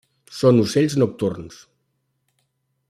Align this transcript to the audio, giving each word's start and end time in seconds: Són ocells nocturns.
Són 0.37 0.61
ocells 0.63 0.95
nocturns. 1.03 1.61